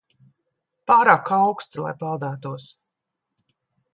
[0.91, 2.67] Pārāk auksts, lai peldētos.